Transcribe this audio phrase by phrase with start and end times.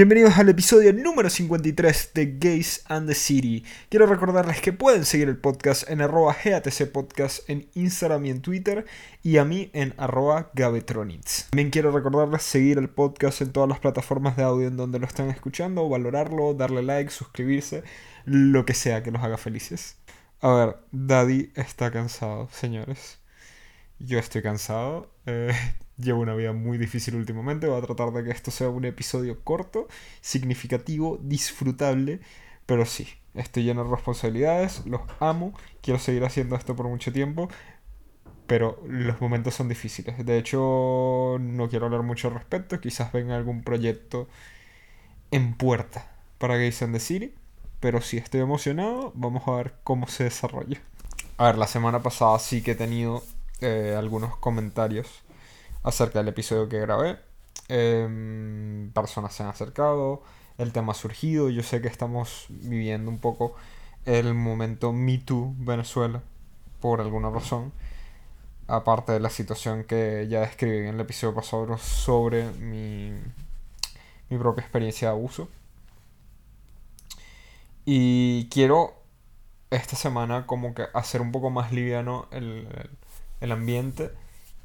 [0.00, 3.66] Bienvenidos al episodio número 53 de Gays and the City.
[3.90, 8.40] Quiero recordarles que pueden seguir el podcast en arroba GATC Podcast en Instagram y en
[8.40, 8.86] Twitter
[9.22, 10.52] y a mí en arroba.
[10.52, 15.06] También quiero recordarles seguir el podcast en todas las plataformas de audio en donde lo
[15.06, 17.84] están escuchando, valorarlo, darle like, suscribirse,
[18.24, 19.98] lo que sea que los haga felices.
[20.40, 23.18] A ver, Daddy está cansado, señores.
[23.98, 25.12] Yo estoy cansado.
[25.26, 25.52] Eh,
[26.00, 29.42] Llevo una vida muy difícil últimamente, voy a tratar de que esto sea un episodio
[29.42, 29.88] corto,
[30.20, 32.20] significativo, disfrutable,
[32.66, 37.48] pero sí, estoy lleno de responsabilidades, los amo, quiero seguir haciendo esto por mucho tiempo,
[38.46, 40.24] pero los momentos son difíciles.
[40.24, 44.28] De hecho, no quiero hablar mucho al respecto, quizás venga algún proyecto
[45.30, 47.34] en puerta para Gays and the City,
[47.80, 50.80] pero sí estoy emocionado, vamos a ver cómo se desarrolla.
[51.36, 53.22] A ver, la semana pasada sí que he tenido
[53.60, 55.22] eh, algunos comentarios
[55.82, 57.18] acerca del episodio que grabé.
[57.68, 60.22] Em, personas se han acercado,
[60.58, 63.54] el tema ha surgido, yo sé que estamos viviendo un poco
[64.06, 66.22] el momento Me Too Venezuela,
[66.80, 67.72] por alguna razón,
[68.66, 73.12] aparte de la situación que ya describí en el episodio pasado sobre mi,
[74.30, 75.48] mi propia experiencia de abuso.
[77.84, 78.94] Y quiero
[79.70, 82.68] esta semana como que hacer un poco más liviano el,
[83.40, 84.10] el ambiente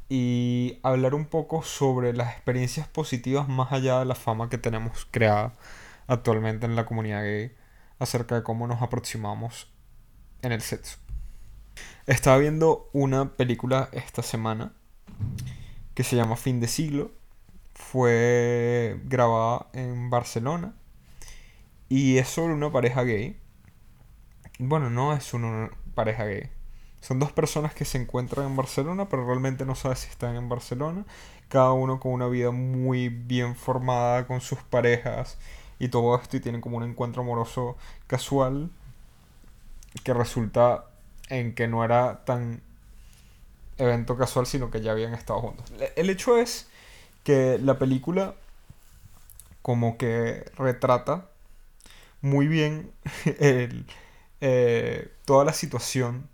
[0.09, 5.07] y hablar un poco sobre las experiencias positivas más allá de la fama que tenemos
[5.09, 5.53] creada
[6.07, 7.55] actualmente en la comunidad gay
[7.97, 9.71] acerca de cómo nos aproximamos
[10.41, 10.97] en el sexo.
[12.05, 14.73] Estaba viendo una película esta semana
[15.95, 17.11] que se llama Fin de siglo.
[17.73, 20.75] Fue grabada en Barcelona
[21.89, 23.39] y es sobre una pareja gay.
[24.59, 26.54] Bueno, no es una pareja gay
[27.05, 30.49] son dos personas que se encuentran en Barcelona, pero realmente no sabes si están en
[30.49, 31.05] Barcelona.
[31.49, 35.37] Cada uno con una vida muy bien formada, con sus parejas
[35.77, 38.71] y todo esto, y tienen como un encuentro amoroso casual
[40.03, 40.85] que resulta
[41.29, 42.63] en que no era tan
[43.77, 45.71] evento casual, sino que ya habían estado juntos.
[45.95, 46.67] El hecho es
[47.23, 48.33] que la película
[49.61, 51.27] como que retrata
[52.21, 52.91] muy bien
[54.41, 56.33] eh, toda la situación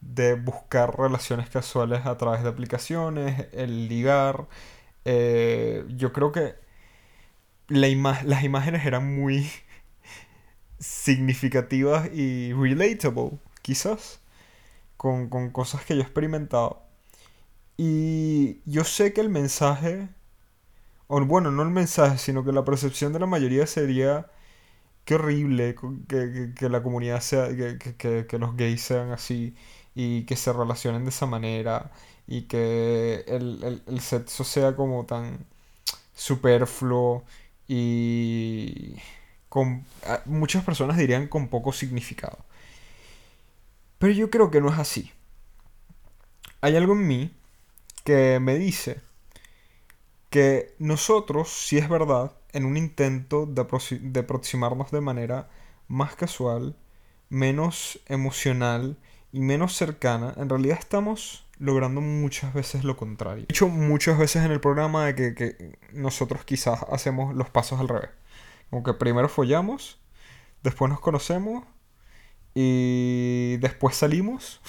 [0.00, 4.48] de buscar relaciones casuales a través de aplicaciones, el ligar.
[5.04, 6.54] Eh, yo creo que
[7.68, 9.50] las imágenes eran muy
[10.78, 14.20] significativas y relatable, quizás,
[14.96, 16.82] con, con cosas que yo he experimentado.
[17.76, 20.08] Y yo sé que el mensaje,
[21.08, 24.30] o bueno, no el mensaje, sino que la percepción de la mayoría sería
[25.08, 25.74] qué horrible
[26.08, 27.78] que, que, la comunidad sea, que,
[28.26, 29.56] que, los gays sean así
[30.00, 31.90] y que se relacionen de esa manera
[32.28, 35.44] y que el, sexo sea como tan
[36.14, 37.24] superfluo
[37.66, 38.94] y
[39.48, 39.84] con
[40.24, 42.38] muchas personas dirían con poco significado.
[43.98, 45.10] Pero yo creo que no es así.
[46.60, 47.36] Hay algo en mí
[48.04, 49.00] que me dice
[50.30, 55.48] que nosotros, si es verdad, en un intento de aproximarnos de manera
[55.88, 56.76] más casual,
[57.30, 58.96] menos emocional
[59.32, 63.44] y menos cercana, en realidad estamos logrando muchas veces lo contrario.
[63.44, 67.88] He dicho muchas veces en el programa de que, nosotros quizás hacemos los pasos al
[67.88, 68.10] revés.
[68.70, 69.98] Como que primero follamos,
[70.62, 71.64] después nos conocemos
[72.54, 74.60] y después salimos.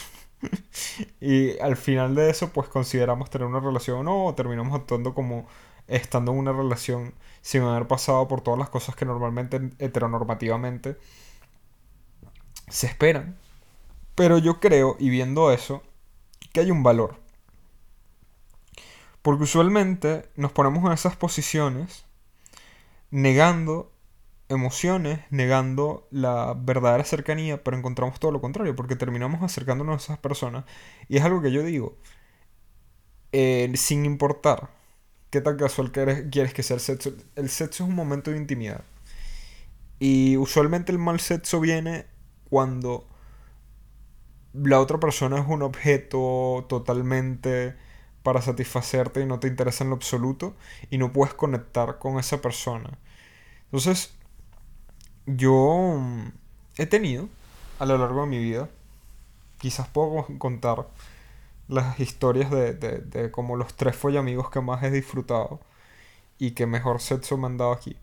[1.21, 5.13] y al final de eso pues consideramos tener una relación o no, o terminamos actuando
[5.13, 5.47] como
[5.87, 10.97] estando en una relación sin haber pasado por todas las cosas que normalmente heteronormativamente
[12.67, 13.37] se esperan
[14.19, 15.81] pero yo creo, y viendo eso,
[16.51, 17.15] que hay un valor.
[19.21, 22.03] Porque usualmente nos ponemos en esas posiciones
[23.11, 23.93] negando
[24.49, 30.17] emociones, negando la verdadera cercanía, pero encontramos todo lo contrario, porque terminamos acercándonos a esas
[30.17, 30.65] personas.
[31.07, 31.95] Y es algo que yo digo,
[33.31, 34.69] eh, sin importar
[35.29, 38.83] qué tan casual quieres que sea el sexo, el sexo es un momento de intimidad.
[39.97, 42.05] Y usualmente el mal sexo viene
[42.49, 43.07] cuando
[44.53, 47.75] la otra persona es un objeto totalmente
[48.23, 50.55] para satisfacerte y no te interesa en lo absoluto
[50.89, 52.97] y no puedes conectar con esa persona.
[53.65, 54.13] Entonces,
[55.25, 56.31] yo mm,
[56.77, 57.29] he tenido
[57.79, 58.69] a lo largo de mi vida,
[59.59, 60.87] quizás puedo contar
[61.67, 65.61] las historias de, de, de como los tres follamigos que más he disfrutado
[66.39, 67.97] y que mejor sexo me han dado aquí.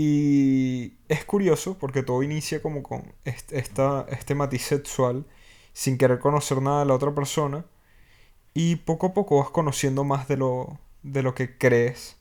[0.00, 5.26] Y es curioso porque todo inicia como con esta, este matiz sexual
[5.72, 7.64] sin querer conocer nada de la otra persona.
[8.54, 12.16] Y poco a poco vas conociendo más de lo, de lo que crees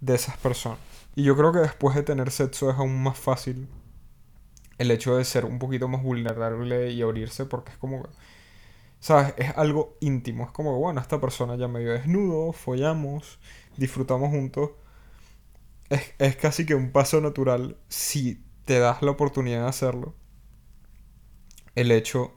[0.00, 0.80] de esas personas.
[1.14, 3.68] Y yo creo que después de tener sexo es aún más fácil
[4.78, 8.08] el hecho de ser un poquito más vulnerable y abrirse porque es como,
[9.00, 9.34] ¿sabes?
[9.36, 10.44] Es algo íntimo.
[10.44, 13.38] Es como, bueno, esta persona ya me vio desnudo, follamos,
[13.76, 14.70] disfrutamos juntos.
[15.90, 20.14] Es, es casi que un paso natural si te das la oportunidad de hacerlo.
[21.74, 22.32] El hecho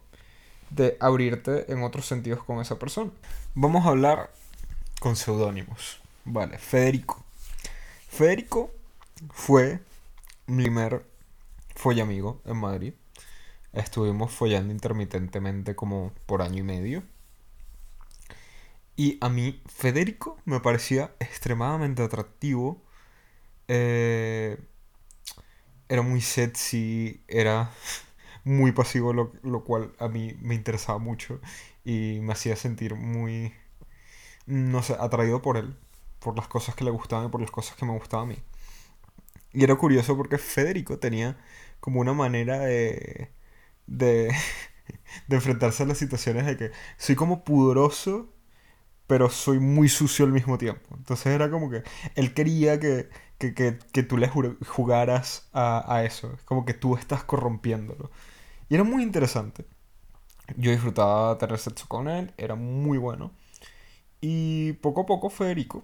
[0.69, 3.11] de abrirte en otros sentidos con esa persona.
[3.53, 4.31] Vamos a hablar
[4.99, 5.99] con seudónimos.
[6.25, 7.23] Vale, Federico.
[8.09, 8.71] Federico
[9.31, 9.79] fue
[10.47, 11.05] mi primer
[11.75, 12.93] follamigo en Madrid.
[13.73, 17.03] Estuvimos follando intermitentemente como por año y medio.
[18.95, 22.81] Y a mí Federico me parecía extremadamente atractivo.
[23.75, 24.57] Eh,
[25.89, 27.71] era muy sexy, era
[28.43, 31.39] muy pasivo, lo, lo, cual a mí me interesaba mucho
[31.83, 33.53] y me hacía sentir muy,
[34.45, 35.75] no sé, atraído por él,
[36.19, 38.43] por las cosas que le gustaban y por las cosas que me gustaban a mí.
[39.53, 41.37] Y era curioso porque Federico tenía
[41.79, 43.29] como una manera de,
[43.87, 44.29] de,
[45.27, 48.29] de enfrentarse a las situaciones de que soy como pudoroso,
[49.07, 50.95] pero soy muy sucio al mismo tiempo.
[50.97, 51.83] Entonces era como que
[52.15, 53.09] él quería que,
[53.43, 56.31] que, que, que tú le jugaras a, a eso.
[56.33, 58.09] Es como que tú estás corrompiéndolo.
[58.69, 59.65] Y era muy interesante.
[60.57, 63.31] Yo disfrutaba tener sexo con él, era muy bueno.
[64.21, 65.83] Y poco a poco Federico.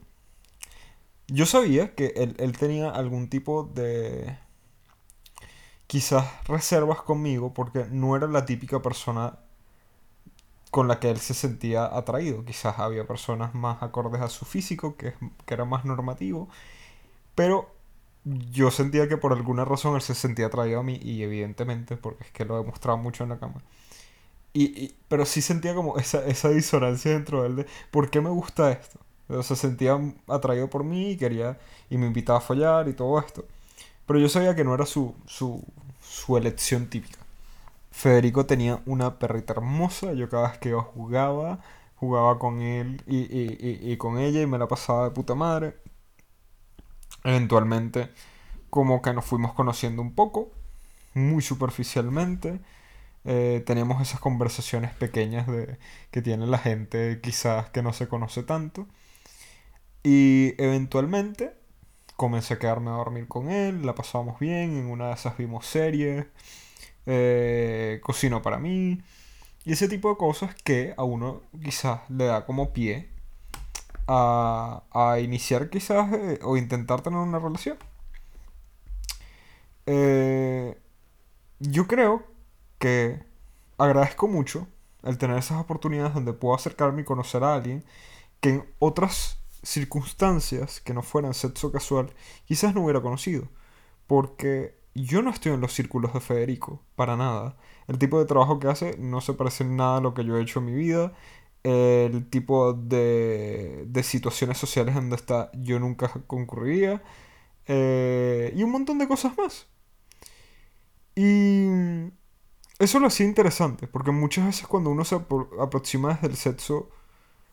[1.27, 4.37] Yo sabía que él, él tenía algún tipo de...
[5.87, 9.39] Quizás reservas conmigo porque no era la típica persona
[10.71, 12.45] con la que él se sentía atraído.
[12.45, 15.13] Quizás había personas más acordes a su físico, que,
[15.45, 16.49] que era más normativo.
[17.39, 17.69] Pero
[18.25, 22.25] yo sentía que por alguna razón él se sentía atraído a mí y evidentemente porque
[22.25, 23.61] es que lo he demostrado mucho en la cama.
[24.53, 28.29] Y, pero sí sentía como esa, esa disonancia dentro de él de ¿por qué me
[28.29, 28.99] gusta esto?
[29.29, 31.59] O sea, se sentía atraído por mí y quería
[31.89, 33.45] y me invitaba a follar y todo esto.
[34.07, 35.63] Pero yo sabía que no era su, su,
[36.01, 37.19] su elección típica.
[37.91, 41.59] Federico tenía una perrita hermosa, yo cada vez que yo jugaba,
[41.97, 45.35] jugaba con él y, y, y, y con ella y me la pasaba de puta
[45.35, 45.75] madre
[47.23, 48.09] eventualmente
[48.69, 50.51] como que nos fuimos conociendo un poco,
[51.13, 52.59] muy superficialmente.
[53.25, 55.77] Eh, teníamos esas conversaciones pequeñas de,
[56.11, 58.87] que tiene la gente quizás que no se conoce tanto.
[60.03, 61.53] Y eventualmente
[62.15, 65.65] comencé a quedarme a dormir con él, la pasábamos bien, en una de esas vimos
[65.65, 66.25] series,
[67.05, 69.01] eh, cocinó para mí,
[69.65, 73.09] y ese tipo de cosas que a uno quizás le da como pie
[74.11, 77.77] a, iniciar quizás eh, o intentar tener una relación.
[79.85, 80.77] Eh,
[81.59, 82.23] yo creo
[82.79, 83.23] que
[83.77, 84.67] agradezco mucho
[85.03, 87.83] el tener esas oportunidades donde puedo acercarme y conocer a alguien
[88.41, 92.13] que en otras circunstancias que no fueran sexo casual
[92.45, 93.47] quizás no hubiera conocido.
[94.07, 97.57] Porque yo no estoy en los círculos de Federico, para nada.
[97.87, 100.37] El tipo de trabajo que hace no se parece en nada a lo que yo
[100.37, 101.13] he hecho en mi vida
[101.63, 107.03] el tipo de, de situaciones sociales donde está yo nunca concurriría
[107.67, 109.67] eh, y un montón de cosas más.
[111.15, 111.67] Y
[112.79, 116.89] eso lo hacía interesante, porque muchas veces cuando uno se aproxima desde el sexo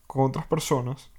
[0.07, 1.11] con otras personas,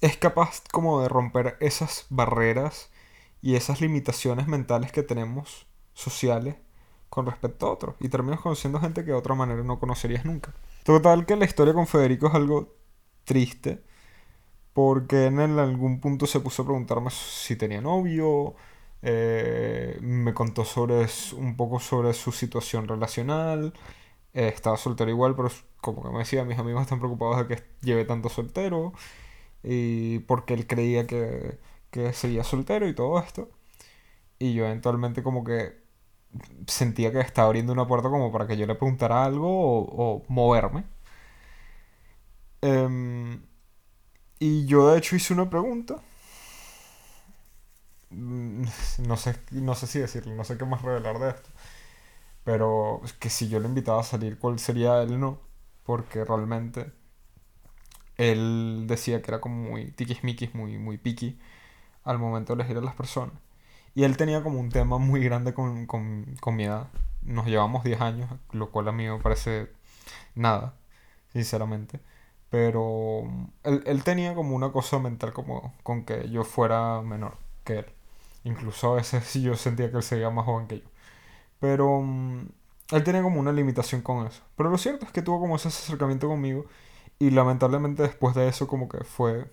[0.00, 2.90] es capaz como de romper esas barreras
[3.42, 6.56] y esas limitaciones mentales que tenemos sociales
[7.10, 7.96] con respecto a otros.
[8.00, 10.54] Y terminas conociendo gente que de otra manera no conocerías nunca.
[10.84, 12.74] Total que la historia con Federico es algo
[13.24, 13.82] triste.
[14.72, 18.54] Porque en algún punto se puso a preguntarme si tenía novio.
[19.02, 23.74] Eh, me contó sobre un poco sobre su situación relacional.
[24.32, 25.50] Eh, estaba soltero igual, pero
[25.80, 28.92] como que me decía, mis amigos están preocupados de que lleve tanto soltero.
[29.62, 31.58] Y porque él creía que,
[31.90, 33.50] que seguía soltero y todo esto.
[34.38, 35.79] Y yo eventualmente como que
[36.66, 40.84] sentía que estaba abriendo una puerta como para que yo le preguntara algo o, moverme.
[42.62, 43.42] Em,
[44.38, 46.02] y yo de hecho hice una pregunta.
[48.10, 48.64] Mm,
[49.06, 51.50] no sé, no sé si decirlo, no sé qué más revelar de esto.
[52.44, 55.40] Pero que si yo le invitaba a salir, ¿cuál sería él no?
[55.84, 56.92] Porque realmente
[58.16, 61.38] él decía que era como muy tiquismiquis, muy, muy piqui
[62.04, 63.34] al momento de elegir a las personas.
[63.94, 66.88] Y él tenía como un tema muy grande con, con, con mi edad.
[67.22, 69.70] Nos llevamos 10 años, lo cual a mí me parece
[70.34, 70.74] nada,
[71.32, 72.00] sinceramente.
[72.50, 73.22] Pero
[73.64, 77.86] él, él, tenía como una cosa mental como con que yo fuera menor que él.
[78.44, 80.86] Incluso a veces yo sentía que él sería más joven que yo.
[81.60, 82.48] Pero mm,
[82.92, 84.42] él tenía como una limitación con eso.
[84.56, 86.66] Pero lo cierto es que tuvo como ese acercamiento conmigo.
[87.18, 89.50] Y lamentablemente después de eso como que fue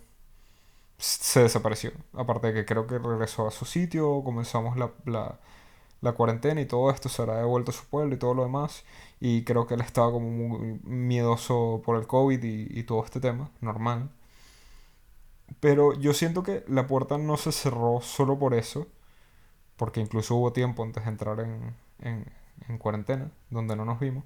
[0.98, 1.92] se desapareció.
[2.14, 5.40] Aparte de que creo que regresó a su sitio, comenzamos la, la,
[6.02, 8.86] la cuarentena y todo esto, se habrá devuelto a su pueblo y todo lo demás.
[9.20, 13.20] Y creo que él estaba como muy miedoso por el COVID y, y todo este
[13.22, 14.10] tema, normal.
[15.60, 18.88] Pero yo siento que la puerta no se cerró solo por eso,
[19.78, 22.26] porque incluso hubo tiempo antes de entrar en, en,
[22.70, 24.26] en cuarentena, donde no nos vimos.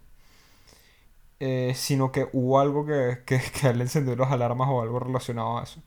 [1.40, 5.58] Eh, sino que hubo algo que, que, que le encendió las alarmas o algo relacionado
[5.58, 5.82] a eso.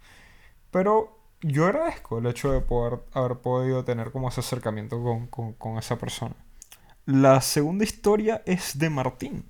[0.75, 5.79] Pero yo agradezco el hecho de poder haber podido tener como ese acercamiento con, con,
[5.79, 6.35] esa persona.
[7.07, 9.49] La segunda historia es de Martín.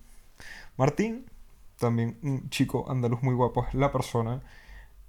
[0.76, 1.24] Martín,
[1.78, 4.42] también un chico andaluz muy guapo, es la persona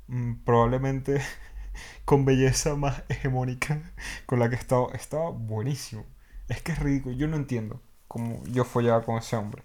[0.07, 1.21] mm, probablemente
[2.05, 3.81] con belleza más hegemónica
[4.25, 4.93] con la que he estado.
[4.93, 6.05] Estaba buenísimo.
[6.47, 7.13] Es que es ridículo.
[7.17, 9.63] Yo no entiendo cómo yo follaba con ese hombre.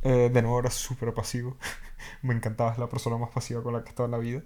[0.00, 1.58] Eh, de nuevo era súper pasivo.
[2.22, 4.42] Me encantaba, es la persona más pasiva con la que he estado en la vida.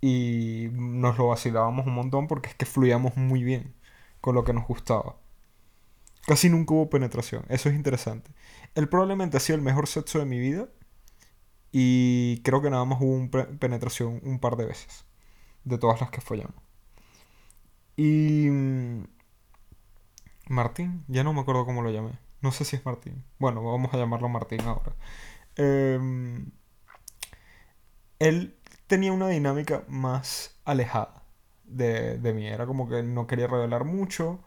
[0.00, 3.74] Y nos lo vacilábamos un montón porque es que fluíamos muy bien
[4.20, 5.16] con lo que nos gustaba.
[6.26, 8.30] Casi nunca hubo penetración, eso es interesante.
[8.74, 10.68] Él probablemente ha sido el mejor sexo de mi vida
[11.72, 15.06] y creo que nada más hubo un penetración un par de veces,
[15.64, 16.62] de todas las que follamos.
[17.96, 18.48] Y...
[18.50, 19.04] Mm,
[20.48, 22.12] Martín, ya no me acuerdo cómo lo llamé.
[22.40, 23.24] No sé si es Martín.
[23.38, 24.94] Bueno, vamos a llamarlo Martín ahora.
[25.56, 25.98] Eh,
[28.18, 28.57] él
[28.88, 31.24] tenía una dinámica más alejada
[31.64, 32.48] de, de mí.
[32.48, 34.40] Era como que no quería revelar mucho.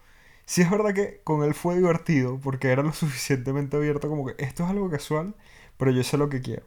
[0.46, 4.36] Sí es verdad que con él fue divertido porque era lo suficientemente abierto como que
[4.44, 5.36] esto es algo casual,
[5.78, 6.66] pero yo sé lo que quiero.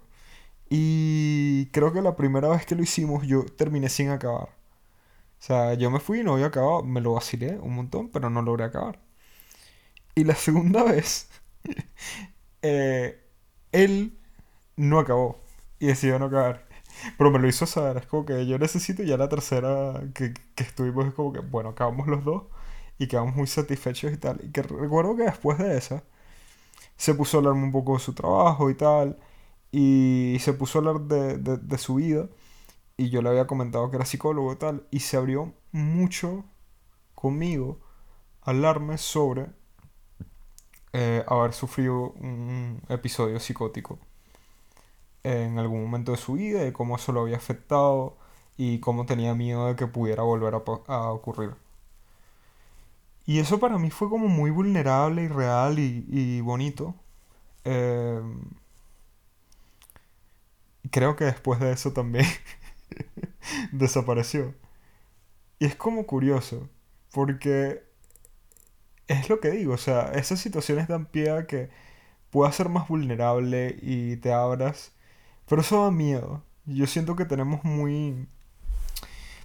[0.71, 4.51] Y creo que la primera vez que lo hicimos yo terminé sin acabar.
[5.41, 8.31] O sea, yo me fui y no había acabado, me lo vacilé un montón, pero
[8.31, 9.01] no logré acabar.
[10.15, 11.29] Y la segunda vez,
[12.63, 13.21] eh,
[13.73, 14.19] él
[14.77, 15.41] no acabó
[15.79, 16.67] y decidió no acabar.
[17.19, 20.63] Pero me lo hizo saber, es como que yo necesito ya la tercera que, que
[20.65, 22.45] estuvimos, es como que, bueno, acabamos los dos
[22.99, 24.41] y quedamos muy satisfechos y tal.
[24.45, 26.05] Y que recuerdo que después de esa,
[26.97, 29.19] se puso a hablarme un poco de su trabajo y tal,
[29.73, 32.29] y se puso a hablar de, de, de su vida,
[32.97, 36.45] y yo le había comentado que era psicólogo y tal, y se abrió mucho
[37.15, 37.81] conmigo
[38.43, 39.49] a hablarme sobre
[40.93, 43.99] eh, haber sufrido un episodio psicótico
[45.25, 48.17] en algún momento de su vida y cómo eso lo había afectado
[48.59, 51.55] y cómo tenía miedo de que pudiera volver a, a ocurrir.
[53.27, 56.95] Y eso para mí fue como muy vulnerable y real y, y bonito.
[57.65, 58.21] Eh,
[60.91, 62.27] creo que después de eso también
[63.73, 64.55] desapareció.
[65.59, 66.69] Y es como curioso,
[67.13, 67.83] porque
[69.09, 71.71] es lo que digo, o sea, esas situaciones dan pie a que
[72.31, 74.94] puedas ser más vulnerable y te abras,
[75.49, 76.43] pero eso da miedo.
[76.67, 78.27] Yo siento que tenemos muy,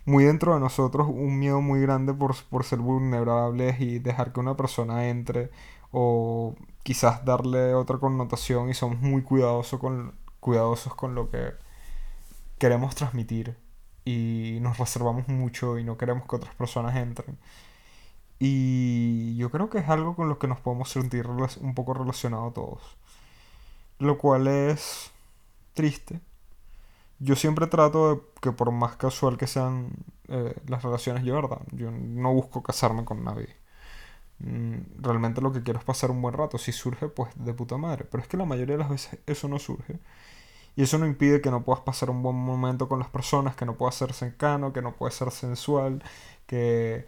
[0.06, 4.40] muy dentro de nosotros un miedo muy grande por, por ser vulnerables y dejar que
[4.40, 5.52] una persona entre
[5.92, 11.54] o quizás darle otra connotación y somos muy cuidadosos con, cuidadosos con lo que
[12.58, 13.58] queremos transmitir
[14.06, 17.38] y nos reservamos mucho y no queremos que otras personas entren.
[18.40, 22.54] Y yo creo que es algo con lo que nos podemos sentir un poco relacionados
[22.54, 22.98] todos.
[24.00, 25.12] Lo cual es
[25.80, 26.20] triste.
[27.20, 29.92] Yo siempre trato de que por más casual que sean
[30.30, 33.56] eh, las relaciones, yo verdad, yo no busco casarme con nadie.
[34.40, 36.58] Mm, realmente lo que quiero es pasar un buen rato.
[36.58, 38.06] Si surge, pues de puta madre.
[38.10, 40.00] Pero es que la mayoría de las veces eso no surge.
[40.76, 43.66] Y eso no impide que no puedas pasar un buen momento con las personas, que
[43.66, 46.04] no puedas ser cercano, que no puedas ser sensual,
[46.48, 47.08] que,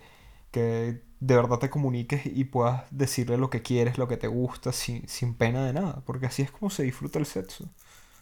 [0.52, 4.72] que de verdad te comuniques y puedas decirle lo que quieres, lo que te gusta,
[4.74, 6.04] sin, sin pena de nada.
[6.06, 7.70] Porque así es como se disfruta el sexo.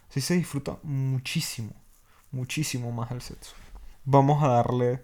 [0.10, 1.74] Así se disfruta muchísimo,
[2.32, 3.54] muchísimo más el sexo.
[4.06, 5.04] Vamos a darle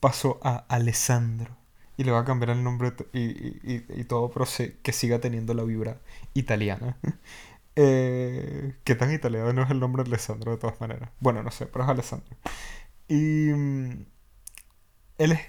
[0.00, 1.56] paso a Alessandro.
[1.98, 4.44] Y le va a cambiar el nombre y, y, y todo, pero
[4.82, 6.00] que siga teniendo la vibra
[6.34, 6.98] italiana.
[7.78, 11.10] Eh, ¿Qué tan italiano no es el nombre de Alessandro de todas maneras?
[11.20, 12.34] Bueno, no sé, pero es Alessandro.
[13.08, 14.06] Y mm,
[15.18, 15.40] él es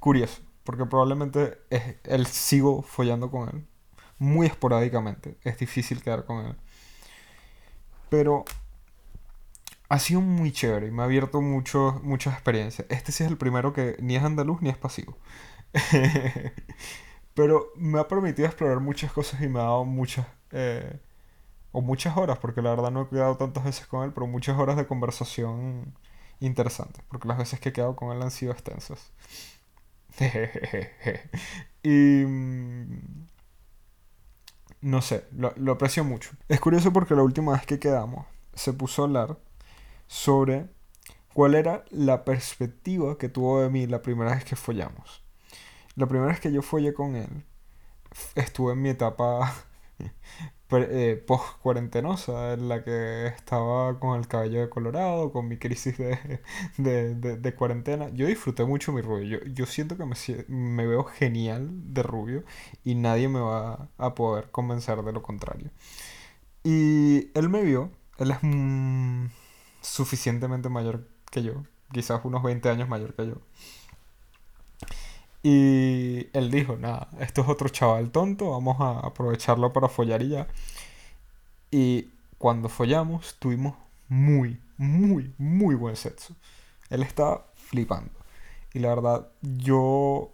[0.00, 3.66] curioso, porque probablemente es, él sigo follando con él.
[4.18, 6.56] Muy esporádicamente, es difícil quedar con él.
[8.12, 8.44] Pero
[9.88, 12.86] ha sido muy chévere y me ha abierto mucho, muchas experiencias.
[12.90, 15.16] Este sí es el primero que ni es andaluz ni es pasivo.
[17.34, 20.26] Pero me ha permitido explorar muchas cosas y me ha dado muchas...
[20.50, 21.00] Eh,
[21.72, 24.58] o muchas horas, porque la verdad no he quedado tantas veces con él, pero muchas
[24.58, 25.94] horas de conversación
[26.40, 29.10] interesantes, porque las veces que he quedado con él han sido extensas.
[31.82, 32.24] y...
[34.82, 36.30] No sé, lo, lo, aprecio mucho.
[36.48, 39.38] Es curioso porque la última vez que quedamos se puso a hablar
[40.08, 40.66] sobre
[41.32, 45.22] cuál era la perspectiva que tuvo de mí la primera vez que follamos.
[45.94, 47.44] La primera vez que yo follé con él,
[48.34, 49.54] estuve en mi etapa
[50.74, 55.96] eh, post cuarentenosa en la que estaba con el cabello de colorado, con mi crisis
[55.98, 58.08] de, de, cuarentena.
[58.10, 59.38] Yo disfruté mucho mi rubio.
[59.40, 60.16] Yo, yo siento que me,
[60.48, 62.44] me, veo genial de rubio
[62.84, 65.70] y nadie me va a poder convencer de lo contrario.
[66.64, 69.26] Y él me vio, él es mm,
[69.80, 73.34] suficientemente mayor que yo, quizás unos 20 años mayor que yo.
[75.42, 80.28] Y él dijo, nada, esto es otro chaval tonto, vamos a aprovecharlo para follar y
[80.30, 80.46] ya.
[81.70, 83.74] Y cuando follamos tuvimos
[84.08, 86.34] muy, muy, muy buen sexo.
[86.90, 88.12] Él estaba flipando.
[88.74, 90.32] Y la verdad, yo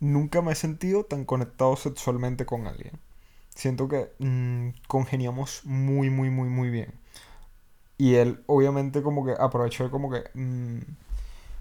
[0.00, 2.98] nunca me he sentido tan conectado sexualmente con alguien.
[3.54, 6.92] Siento que mm, congeniamos muy, muy, muy, muy bien.
[7.98, 10.24] Y él obviamente como que aprovechó como que...
[10.34, 10.80] Mm,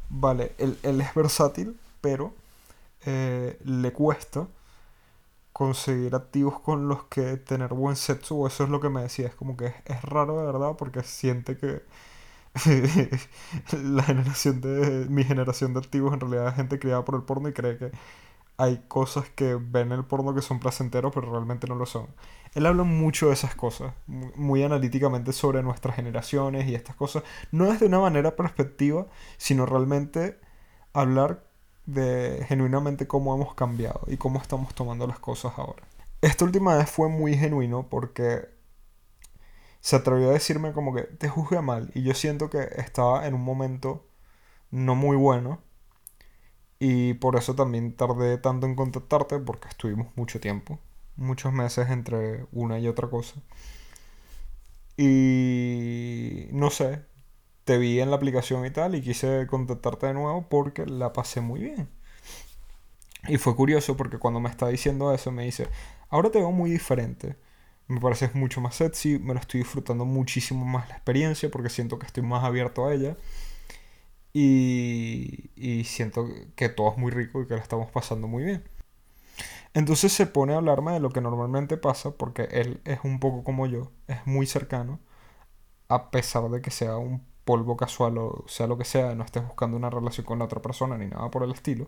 [0.09, 2.33] vale, él, él, es versátil, pero
[3.05, 4.47] eh, le cuesta
[5.53, 9.27] conseguir activos con los que tener buen sexo, o eso es lo que me decía,
[9.27, 11.83] es como que es, raro de verdad porque siente que
[13.83, 17.49] la generación de mi generación de activos en realidad es gente criada por el porno
[17.49, 17.91] y cree que
[18.57, 22.07] hay cosas que ven el porno que son placenteros pero realmente no lo son.
[22.55, 27.71] Él habla mucho de esas cosas, muy, analíticamente sobre nuestras generaciones y estas cosas, no
[27.71, 30.39] es de una manera perspectiva, sino realmente
[30.93, 31.48] hablar
[31.93, 35.83] de genuinamente cómo hemos cambiado y cómo estamos tomando las cosas ahora.
[36.21, 38.49] Esta última vez fue muy genuino porque
[39.81, 43.33] se atrevió a decirme como que te juzgué mal y yo siento que estaba en
[43.33, 44.05] un momento
[44.71, 45.61] no muy bueno
[46.79, 50.79] y por eso también tardé tanto en contactarte porque estuvimos mucho tiempo,
[51.15, 53.41] muchos meses entre una y otra cosa.
[54.97, 57.05] Y no sé,
[57.69, 61.39] te vi en la aplicación y tal y quise contactarte de nuevo porque la pasé
[61.39, 61.87] muy bien.
[63.27, 65.67] Y fue curioso porque cuando me está diciendo eso me dice,
[66.09, 67.35] ahora te veo muy diferente.
[67.87, 71.99] Me pareces mucho más sexy, me lo estoy disfrutando muchísimo más la experiencia porque siento
[71.99, 73.17] que estoy más abierto a ella.
[74.33, 78.63] Y, y siento que todo es muy rico y que lo estamos pasando muy bien.
[79.73, 83.43] Entonces se pone a hablarme de lo que normalmente pasa porque él es un poco
[83.43, 84.99] como yo, es muy cercano,
[85.89, 89.43] a pesar de que sea un polvo casual o sea lo que sea, no estés
[89.43, 91.87] buscando una relación con la otra persona ni nada por el estilo.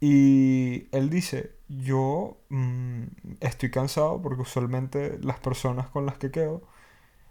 [0.00, 3.04] Y él dice, yo mm,
[3.40, 6.62] estoy cansado porque usualmente las personas con las que quedo,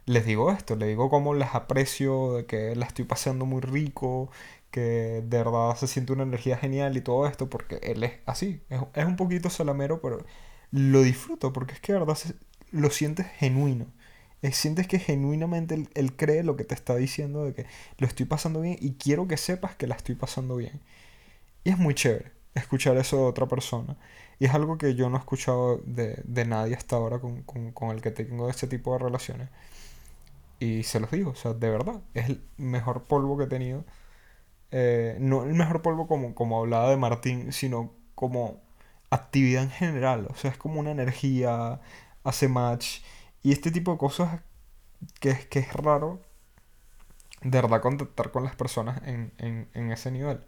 [0.06, 4.32] les digo esto, les digo cómo les aprecio, de que la estoy pasando muy rico,
[4.72, 4.82] que
[5.26, 9.06] de verdad se siente una energía genial y todo esto, porque él es así, es,
[9.06, 10.26] un poquito salamero, pero
[10.72, 12.18] lo disfruto, porque es que de verdad
[12.72, 13.88] lo sientes genuino
[14.52, 17.66] sientes que genuinamente él, cree lo que te está diciendo de que
[17.98, 20.80] lo estoy pasando bien y quiero que sepas que la estoy pasando bien.
[21.64, 23.98] Y es muy chévere escuchar eso de otra persona.
[24.40, 28.12] Y es algo que yo no he escuchado de, nadie hasta ahora con, el que
[28.12, 29.50] tengo este tipo de relaciones.
[30.60, 33.86] Y se los digo, o sea, de verdad, es el mejor polvo que he tenido.
[34.72, 38.62] Eh, no el mejor polvo como, como hablaba de Martín, sino como
[39.10, 40.28] actividad en general.
[40.30, 41.82] O sea, es como una energía,
[42.24, 43.02] hace match
[43.44, 44.42] y este tipo de cosas
[45.20, 46.22] que, que es raro,
[47.42, 50.42] de verdad, contactar con las personas en, ese nivel.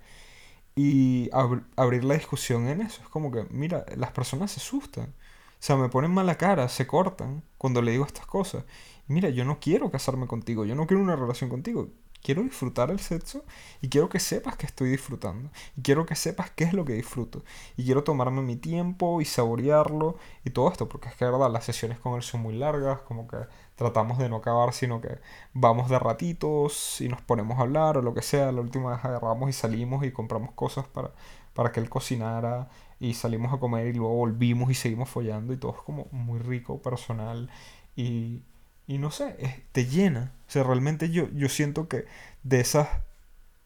[0.75, 1.29] Y
[1.75, 3.01] abrir la discusión en eso.
[3.01, 5.09] Es como que, mira, las personas se asustan.
[5.09, 8.63] O sea, me ponen mala cara, se cortan cuando le digo estas cosas.
[9.07, 11.89] mira, yo no quiero casarme contigo, yo no quiero una relación contigo
[12.21, 13.43] quiero disfrutar el sexo
[13.81, 15.49] y quiero que sepas que estoy disfrutando.
[15.77, 17.43] Y quiero que sepas qué es lo que disfruto.
[17.77, 21.65] Y quiero tomarme mi tiempo y saborearlo y todo esto, porque es que, verdad, las
[21.65, 23.37] sesiones con él son muy largas, como que
[23.75, 25.19] tratamos de no acabar, sino que
[25.53, 28.51] vamos de ratitos y nos ponemos a hablar o lo que sea.
[28.51, 31.11] La última vez agarramos y salimos y compramos cosas para,
[31.53, 35.57] para que él cocinara y salimos a comer y luego volvimos y seguimos follando y
[35.57, 37.49] todo es como muy rico, personal
[37.95, 38.41] y
[38.89, 40.33] y no sé, te llena.
[40.47, 42.05] O sea, realmente yo, yo siento que
[42.41, 42.89] de esas,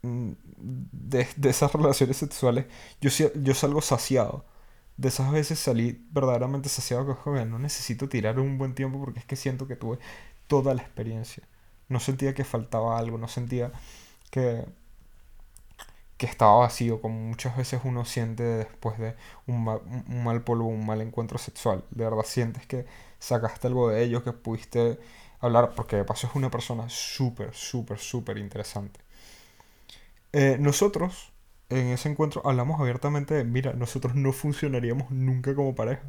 [0.01, 2.65] mm, de, esas relaciones sexuales,
[2.99, 4.45] yo, yo salgo saciado.
[4.97, 9.25] De esas veces salí verdaderamente saciado que no necesito tirar un buen tiempo porque es
[9.25, 9.97] que siento que tuve
[10.47, 11.43] toda la experiencia.
[11.87, 13.71] No sentía que faltaba algo, no sentía
[14.29, 14.65] que,
[16.25, 19.15] que estaba vacío, como muchas veces uno siente después de
[19.47, 21.83] un, un mal polvo, un mal encuentro sexual.
[21.91, 22.85] De verdad sientes que
[23.19, 24.99] sacaste algo de ellos, que pudiste
[25.41, 29.01] hablar, porque de paso es una persona súper, súper, súper interesante.
[30.31, 31.31] Eh, nosotros,
[31.69, 36.03] en ese encuentro, hablamos abiertamente de, mira, nosotros no funcionaríamos nunca como pareja.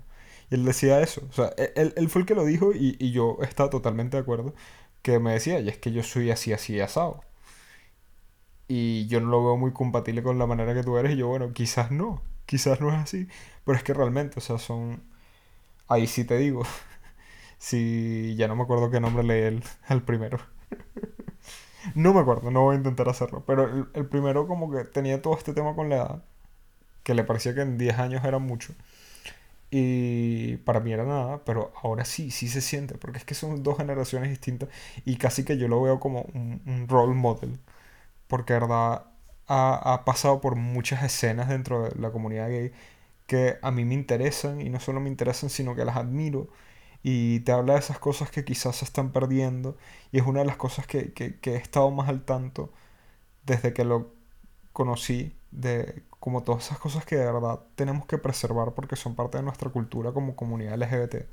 [0.50, 3.12] Y él decía eso, o sea, él, él fue el que lo dijo y, y
[3.12, 4.54] yo estaba totalmente de acuerdo,
[5.02, 7.22] que me decía, y es que yo soy así, así asado.
[8.68, 11.12] Y yo no lo veo muy compatible con la manera que tú eres.
[11.12, 13.28] Y yo, bueno, quizás no, quizás no es así.
[13.64, 15.02] Pero es que realmente, o sea, son...
[15.88, 16.62] Ahí sí te digo.
[17.58, 20.38] si ya no me acuerdo qué nombre leí el, el primero.
[21.94, 23.44] no me acuerdo, no voy a intentar hacerlo.
[23.46, 26.24] Pero el, el primero como que tenía todo este tema con la edad.
[27.02, 28.74] Que le parecía que en 10 años era mucho.
[29.76, 33.64] Y para mí era nada, pero ahora sí, sí se siente, porque es que son
[33.64, 34.68] dos generaciones distintas
[35.04, 37.58] y casi que yo lo veo como un, role model,
[38.34, 39.06] porque verdad
[39.46, 42.72] ha, ha, pasado por muchas escenas dentro de la comunidad gay
[43.28, 46.48] que a mí me interesan y no solo me interesan, sino que las admiro
[47.04, 49.76] y te habla de esas cosas que quizás se están perdiendo
[50.10, 52.72] y es una de las cosas que, que, que he estado más al tanto
[53.46, 54.12] desde que lo
[54.72, 59.38] conocí, de como todas esas cosas que de verdad tenemos que preservar porque son parte
[59.38, 61.26] de nuestra cultura como comunidad LGBT.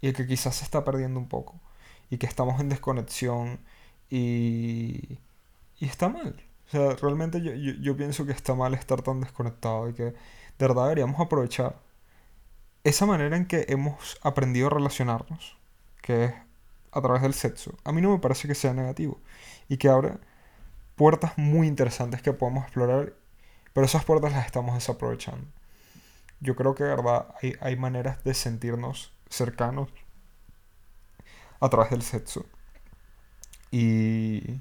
[0.00, 1.60] Y que quizás se está perdiendo un poco.
[2.08, 3.60] Y que estamos en desconexión
[4.10, 5.18] y,
[5.80, 6.40] y está mal.
[6.68, 10.14] O sea, realmente yo, yo, pienso que está mal estar tan desconectado y que de
[10.58, 11.80] verdad deberíamos aprovechar
[12.84, 15.56] esa manera en que hemos aprendido a relacionarnos,
[16.00, 16.32] que es
[16.92, 17.74] a través del sexo.
[17.82, 19.18] A mí no me parece que sea negativo
[19.68, 20.18] y que abre
[20.94, 23.14] puertas muy interesantes que podemos explorar
[23.72, 25.46] pero esas puertas las estamos desaprovechando.
[26.40, 29.90] Yo creo que de verdad hay, hay maneras de sentirnos cercanos
[31.60, 32.46] a través del sexo.
[33.70, 34.60] Y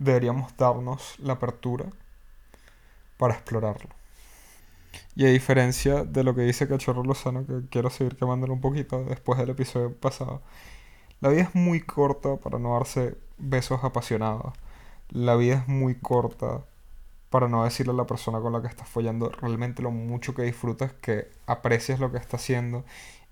[0.00, 1.86] deberíamos darnos la apertura
[3.16, 3.90] para explorarlo.
[5.14, 9.04] Y a diferencia de lo que dice Cachorro Lozano, que quiero seguir quemándolo un poquito
[9.04, 10.42] después del episodio pasado,
[11.20, 14.54] la vida es muy corta para no darse besos apasionados.
[15.10, 16.64] La vida es muy corta
[17.28, 20.42] para no decirle a la persona con la que estás follando realmente lo mucho que
[20.42, 22.84] disfrutas, que aprecias lo que está haciendo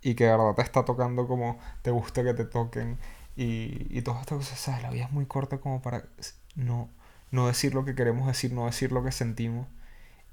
[0.02, 2.98] y que de verdad te está tocando como te gusta que te toquen
[3.36, 4.82] y, y todas estas cosas, ¿sabes?
[4.82, 6.04] La vida es muy corta como para
[6.58, 6.90] no,
[7.30, 9.68] no decir lo que queremos decir, no decir lo que sentimos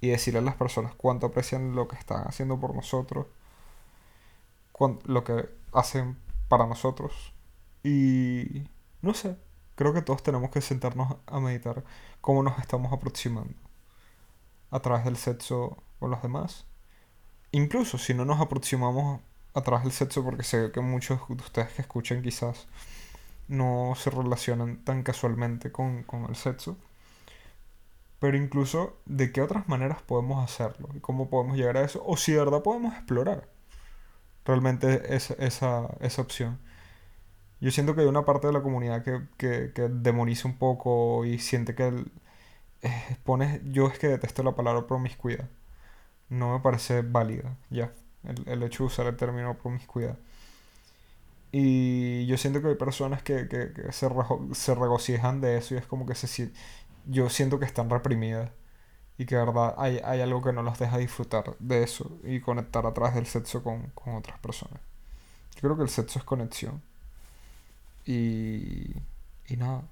[0.01, 3.27] y decirle a las personas cuánto aprecian lo que están haciendo por nosotros,
[5.05, 6.17] lo que hacen
[6.49, 7.33] para nosotros
[7.83, 8.67] y
[9.01, 9.37] no sé,
[9.75, 11.83] creo que todos tenemos que sentarnos a meditar
[12.21, 13.53] cómo nos estamos aproximando
[14.71, 16.65] a través del sexo con los demás.
[17.51, 19.21] Incluso si no nos aproximamos
[19.53, 22.67] a través del sexo, porque sé que muchos de ustedes que escuchan quizás
[23.47, 26.77] no se relacionan tan casualmente con, con el sexo.
[28.19, 32.03] Pero incluso de qué otras maneras podemos hacerlo y cómo podemos llegar a eso.
[32.05, 33.47] O si de verdad podemos explorar
[34.45, 36.59] realmente esa, esa, esa opción.
[37.61, 41.25] Yo siento que hay una parte de la comunidad que, que, que demoniza un poco
[41.25, 42.11] y siente que el,
[42.81, 45.49] eh, pones, yo es que detesto la palabra promiscuidad.
[46.29, 47.93] No me parece válida, ya.
[48.23, 50.17] El, el hecho de usar el término promiscuidad.
[51.57, 54.09] Y yo siento que hay personas que, que, que se,
[54.51, 56.51] se, regocijan de eso y es como que se
[57.05, 58.51] yo siento que están reprimidas
[59.17, 62.41] y que de verdad hay, hay algo que no los deja disfrutar de eso y
[62.41, 64.81] conectar a través del sexo con, con otras personas.
[65.55, 66.81] Yo creo que el sexo es conexión.
[68.05, 68.91] Y,
[69.47, 69.83] y nada,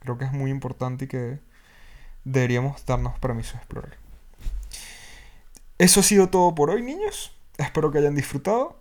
[0.00, 1.38] creo que es muy importante y que
[2.24, 3.96] deberíamos darnos permiso de explorar.
[5.78, 7.32] Eso ha sido todo por hoy, niños.
[7.58, 8.79] Espero que hayan disfrutado.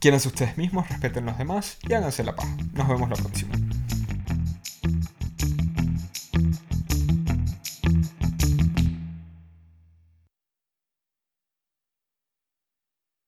[0.00, 2.48] Quienes ustedes mismos, respeten los demás y háganse la paz.
[2.72, 3.54] Nos vemos la próxima.